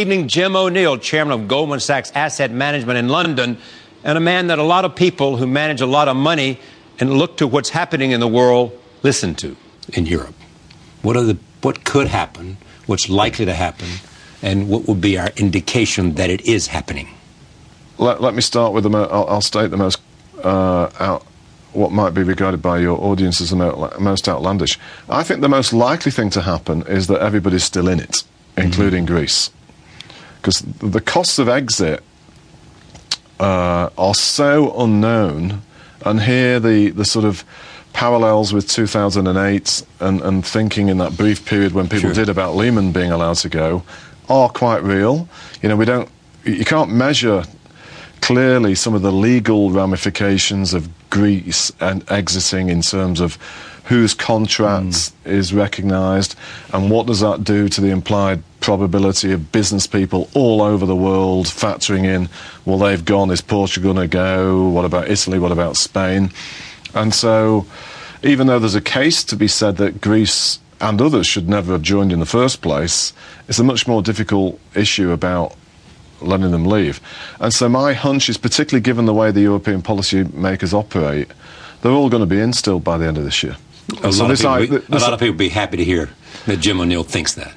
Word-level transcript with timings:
Evening, 0.00 0.28
Jim 0.28 0.54
O'Neill, 0.54 0.96
chairman 0.96 1.40
of 1.40 1.48
Goldman 1.48 1.80
Sachs 1.80 2.12
Asset 2.14 2.52
Management 2.52 3.00
in 3.00 3.08
London, 3.08 3.58
and 4.04 4.16
a 4.16 4.20
man 4.20 4.46
that 4.46 4.60
a 4.60 4.62
lot 4.62 4.84
of 4.84 4.94
people 4.94 5.38
who 5.38 5.44
manage 5.44 5.80
a 5.80 5.86
lot 5.86 6.06
of 6.06 6.14
money 6.14 6.60
and 7.00 7.14
look 7.14 7.36
to 7.38 7.48
what's 7.48 7.70
happening 7.70 8.12
in 8.12 8.20
the 8.20 8.28
world 8.28 8.70
listen 9.02 9.34
to 9.34 9.56
in 9.94 10.06
Europe. 10.06 10.36
What 11.02 11.16
are 11.16 11.24
the 11.24 11.36
what 11.62 11.84
could 11.84 12.06
happen? 12.06 12.58
What's 12.86 13.08
likely 13.08 13.44
to 13.46 13.54
happen? 13.54 13.88
And 14.40 14.68
what 14.68 14.86
would 14.86 15.00
be 15.00 15.18
our 15.18 15.30
indication 15.36 16.14
that 16.14 16.30
it 16.30 16.42
is 16.42 16.68
happening? 16.68 17.08
Let, 17.98 18.22
let 18.22 18.34
me 18.34 18.40
start 18.40 18.72
with 18.72 18.84
the. 18.84 18.90
Mo- 18.90 19.08
I'll, 19.10 19.26
I'll 19.26 19.40
state 19.40 19.72
the 19.72 19.76
most 19.76 20.00
uh, 20.44 20.90
out, 21.00 21.26
what 21.72 21.90
might 21.90 22.10
be 22.10 22.22
regarded 22.22 22.62
by 22.62 22.78
your 22.78 23.02
audience 23.02 23.40
as 23.40 23.50
the 23.50 23.56
mo- 23.56 23.92
most 23.98 24.28
outlandish. 24.28 24.78
I 25.08 25.24
think 25.24 25.40
the 25.40 25.48
most 25.48 25.72
likely 25.72 26.12
thing 26.12 26.30
to 26.30 26.42
happen 26.42 26.86
is 26.86 27.08
that 27.08 27.20
everybody's 27.20 27.64
still 27.64 27.88
in 27.88 27.98
it, 27.98 28.22
including 28.56 29.04
mm-hmm. 29.04 29.14
Greece 29.16 29.50
because 30.48 30.62
the 30.80 31.00
costs 31.02 31.38
of 31.38 31.46
exit 31.46 32.02
uh, 33.38 33.90
are 33.98 34.14
so 34.14 34.74
unknown, 34.80 35.60
and 36.06 36.22
here 36.22 36.58
the, 36.58 36.88
the 36.88 37.04
sort 37.04 37.26
of 37.26 37.44
parallels 37.92 38.54
with 38.54 38.66
2008 38.66 39.82
and, 40.00 40.20
and 40.22 40.46
thinking 40.46 40.88
in 40.88 40.96
that 40.96 41.18
brief 41.18 41.44
period 41.44 41.72
when 41.72 41.86
people 41.86 42.14
sure. 42.14 42.14
did 42.14 42.30
about 42.30 42.56
Lehman 42.56 42.92
being 42.92 43.12
allowed 43.12 43.36
to 43.36 43.50
go 43.50 43.82
are 44.30 44.48
quite 44.48 44.82
real. 44.82 45.28
You 45.60 45.68
know, 45.68 45.76
we 45.76 45.84
don't, 45.84 46.08
you 46.44 46.64
can't 46.64 46.90
measure 46.90 47.44
clearly 48.22 48.74
some 48.74 48.94
of 48.94 49.02
the 49.02 49.12
legal 49.12 49.70
ramifications 49.70 50.72
of 50.72 50.88
Greece 51.10 51.70
and 51.78 52.10
exiting 52.10 52.70
in 52.70 52.80
terms 52.80 53.20
of 53.20 53.36
whose 53.84 54.14
contracts 54.14 55.10
mm. 55.10 55.30
is 55.30 55.52
recognised, 55.52 56.36
and 56.72 56.90
what 56.90 57.06
does 57.06 57.20
that 57.20 57.44
do 57.44 57.68
to 57.68 57.82
the 57.82 57.90
implied 57.90 58.42
probability 58.60 59.32
of 59.32 59.52
business 59.52 59.86
people 59.86 60.28
all 60.34 60.62
over 60.62 60.86
the 60.86 60.96
world 60.96 61.46
factoring 61.46 62.04
in, 62.04 62.28
well, 62.64 62.78
they've 62.78 63.04
gone, 63.04 63.30
is 63.30 63.40
Portugal 63.40 63.94
going 63.94 64.08
to 64.08 64.12
go? 64.12 64.68
What 64.68 64.84
about 64.84 65.08
Italy? 65.08 65.38
What 65.38 65.52
about 65.52 65.76
Spain? 65.76 66.30
And 66.94 67.14
so, 67.14 67.66
even 68.22 68.46
though 68.46 68.58
there's 68.58 68.74
a 68.74 68.80
case 68.80 69.24
to 69.24 69.36
be 69.36 69.48
said 69.48 69.76
that 69.76 70.00
Greece 70.00 70.58
and 70.80 71.00
others 71.00 71.26
should 71.26 71.48
never 71.48 71.72
have 71.72 71.82
joined 71.82 72.12
in 72.12 72.20
the 72.20 72.26
first 72.26 72.60
place, 72.62 73.12
it's 73.48 73.58
a 73.58 73.64
much 73.64 73.86
more 73.86 74.02
difficult 74.02 74.60
issue 74.74 75.10
about 75.10 75.54
letting 76.20 76.50
them 76.50 76.64
leave. 76.64 77.00
And 77.40 77.52
so, 77.52 77.68
my 77.68 77.92
hunch 77.92 78.28
is, 78.28 78.36
particularly 78.36 78.82
given 78.82 79.06
the 79.06 79.14
way 79.14 79.30
the 79.30 79.42
European 79.42 79.82
policymakers 79.82 80.72
operate, 80.72 81.28
they're 81.82 81.92
all 81.92 82.08
going 82.08 82.22
to 82.22 82.26
be 82.26 82.40
in 82.40 82.52
still 82.52 82.80
by 82.80 82.98
the 82.98 83.06
end 83.06 83.18
of 83.18 83.24
this 83.24 83.42
year. 83.42 83.56
A, 84.02 84.12
so 84.12 84.26
lot, 84.26 84.32
of 84.32 84.60
people, 84.60 84.78
be, 84.78 84.96
a 84.96 84.98
lot 84.98 85.12
of 85.12 85.20
people 85.20 85.36
be 85.36 85.48
happy 85.48 85.78
to 85.78 85.84
hear 85.84 86.10
that 86.46 86.58
Jim 86.58 86.80
O'Neill 86.80 87.04
thinks 87.04 87.34
that. 87.34 87.54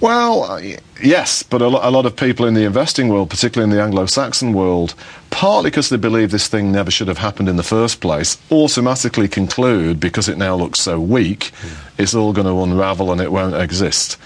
Well, 0.00 0.44
uh, 0.44 0.60
yes, 1.02 1.42
but 1.42 1.60
a, 1.60 1.68
lo- 1.68 1.80
a 1.82 1.90
lot 1.90 2.06
of 2.06 2.16
people 2.16 2.46
in 2.46 2.54
the 2.54 2.64
investing 2.64 3.08
world, 3.08 3.28
particularly 3.28 3.70
in 3.70 3.76
the 3.76 3.82
Anglo 3.82 4.06
Saxon 4.06 4.54
world, 4.54 4.94
partly 5.30 5.70
because 5.70 5.90
they 5.90 5.98
believe 5.98 6.30
this 6.30 6.48
thing 6.48 6.72
never 6.72 6.90
should 6.90 7.08
have 7.08 7.18
happened 7.18 7.50
in 7.50 7.56
the 7.56 7.62
first 7.62 8.00
place, 8.00 8.38
automatically 8.50 9.28
conclude 9.28 10.00
because 10.00 10.26
it 10.28 10.38
now 10.38 10.54
looks 10.54 10.80
so 10.80 10.98
weak, 10.98 11.50
mm. 11.60 11.76
it's 11.98 12.14
all 12.14 12.32
going 12.32 12.46
to 12.46 12.62
unravel 12.62 13.12
and 13.12 13.20
it 13.20 13.30
won't 13.30 13.54
exist. 13.54 14.16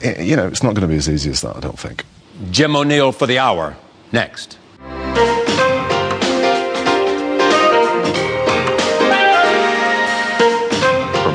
It, 0.00 0.24
you 0.24 0.36
know, 0.36 0.46
it's 0.46 0.62
not 0.62 0.74
going 0.74 0.82
to 0.82 0.88
be 0.88 0.96
as 0.96 1.08
easy 1.08 1.30
as 1.30 1.40
that, 1.40 1.56
I 1.56 1.60
don't 1.60 1.78
think. 1.78 2.04
Jim 2.52 2.76
O'Neill 2.76 3.10
for 3.10 3.26
the 3.26 3.38
hour. 3.38 3.76
Next. 4.12 4.56
From 4.78 4.88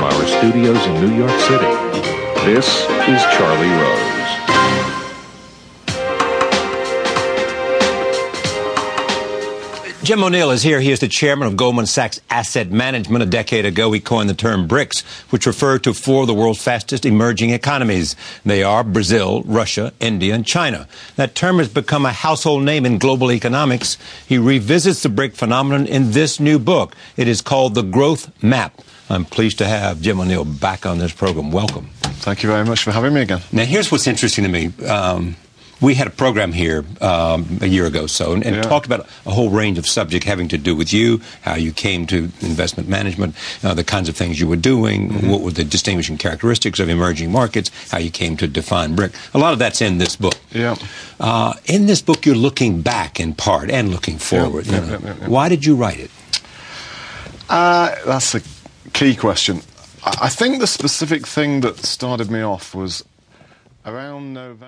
our 0.01 0.25
studios 0.25 0.85
in 0.85 1.01
New 1.01 1.13
York 1.17 1.37
City. 1.41 1.92
This 2.45 2.67
is 3.07 3.23
Charlie 3.37 3.69
Rose. 3.69 4.13
Jim 10.03 10.21
O'Neill 10.21 10.51
is 10.51 10.61
here. 10.61 10.81
He 10.81 10.91
is 10.91 10.99
the 10.99 11.07
chairman 11.07 11.47
of 11.47 11.55
Goldman 11.55 11.85
Sachs 11.85 12.19
Asset 12.29 12.69
Management. 12.69 13.23
A 13.23 13.25
decade 13.25 13.65
ago, 13.65 13.93
he 13.93 14.01
coined 14.01 14.29
the 14.29 14.33
term 14.33 14.67
BRICS, 14.67 15.03
which 15.31 15.45
referred 15.45 15.85
to 15.85 15.93
four 15.93 16.23
of 16.23 16.27
the 16.27 16.33
world's 16.33 16.61
fastest 16.61 17.05
emerging 17.05 17.51
economies. 17.51 18.17
They 18.45 18.61
are 18.61 18.83
Brazil, 18.83 19.43
Russia, 19.43 19.93
India, 20.01 20.35
and 20.35 20.45
China. 20.45 20.89
That 21.15 21.35
term 21.35 21.59
has 21.59 21.69
become 21.69 22.05
a 22.05 22.11
household 22.11 22.63
name 22.63 22.85
in 22.85 22.97
global 22.97 23.31
economics. 23.31 23.97
He 24.27 24.37
revisits 24.37 25.01
the 25.01 25.07
BRIC 25.07 25.35
phenomenon 25.35 25.87
in 25.87 26.11
this 26.11 26.41
new 26.41 26.59
book. 26.59 26.93
It 27.15 27.29
is 27.29 27.41
called 27.41 27.73
The 27.73 27.83
Growth 27.83 28.43
Map. 28.43 28.81
I'm 29.13 29.25
pleased 29.25 29.59
to 29.59 29.67
have 29.67 30.01
Jim 30.01 30.19
O'Neill 30.19 30.43
back 30.43 30.85
on 30.85 30.97
this 30.97 31.13
program. 31.13 31.51
Welcome. 31.51 31.89
Thank 32.01 32.41
you 32.41 32.49
very 32.49 32.65
much 32.65 32.83
for 32.83 32.91
having 32.91 33.13
me 33.13 33.21
again. 33.21 33.41
Now, 33.51 33.63
here's 33.63 33.91
what's 33.91 34.07
interesting 34.07 34.43
to 34.43 34.49
me. 34.49 34.71
Um, 34.87 35.35
we 35.81 35.95
had 35.95 36.07
a 36.07 36.11
program 36.11 36.53
here 36.53 36.85
um, 37.01 37.59
a 37.61 37.67
year 37.67 37.85
ago, 37.85 38.07
so 38.07 38.31
and, 38.31 38.43
and 38.45 38.55
yeah. 38.55 38.61
talked 38.61 38.85
about 38.85 39.05
a 39.25 39.31
whole 39.31 39.49
range 39.49 39.77
of 39.77 39.85
subjects 39.85 40.25
having 40.25 40.47
to 40.47 40.57
do 40.57 40.75
with 40.75 40.93
you, 40.93 41.19
how 41.41 41.55
you 41.55 41.73
came 41.73 42.07
to 42.07 42.31
investment 42.39 42.87
management, 42.87 43.35
uh, 43.63 43.73
the 43.73 43.83
kinds 43.83 44.07
of 44.07 44.15
things 44.15 44.39
you 44.39 44.47
were 44.47 44.55
doing, 44.55 45.09
mm-hmm. 45.09 45.29
what 45.29 45.41
were 45.41 45.51
the 45.51 45.65
distinguishing 45.65 46.17
characteristics 46.17 46.79
of 46.79 46.87
emerging 46.89 47.31
markets, 47.31 47.69
how 47.91 47.97
you 47.97 48.09
came 48.09 48.37
to 48.37 48.47
define 48.47 48.95
BRIC. 48.95 49.13
A 49.33 49.37
lot 49.37 49.51
of 49.53 49.59
that's 49.59 49.81
in 49.81 49.97
this 49.97 50.15
book. 50.15 50.35
Yeah. 50.51 50.75
Uh, 51.19 51.53
in 51.65 51.85
this 51.85 52.01
book, 52.01 52.25
you're 52.25 52.35
looking 52.35 52.81
back 52.81 53.19
in 53.19 53.33
part 53.33 53.69
and 53.69 53.91
looking 53.91 54.17
forward. 54.17 54.65
Yeah, 54.65 54.99
yeah, 55.03 55.27
Why 55.27 55.49
did 55.49 55.65
you 55.65 55.75
write 55.75 55.99
it? 55.99 56.11
Uh, 57.49 57.93
that's 58.05 58.35
a 58.35 58.41
key 58.93 59.15
question. 59.15 59.57
I 60.21 60.29
think 60.29 60.59
the 60.59 60.67
specific 60.67 61.25
thing 61.25 61.61
that 61.61 61.77
started 61.77 62.29
me 62.29 62.41
off 62.41 62.75
was 62.75 63.03
around 63.85 64.33
November. 64.33 64.67